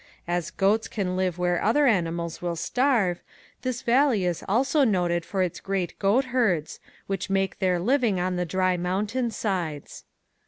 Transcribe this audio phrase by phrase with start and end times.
[0.27, 3.21] As goats can live where other animals will starve,
[3.61, 8.35] this valley is also noted for its great goat herds which make their living on
[8.35, 10.03] the dry mountain sides.